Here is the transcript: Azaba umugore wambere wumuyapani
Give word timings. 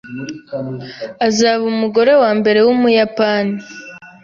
Azaba 1.27 1.63
umugore 1.73 2.11
wambere 2.21 2.59
wumuyapani 2.65 3.55